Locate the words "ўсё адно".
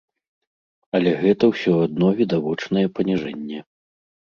1.53-2.07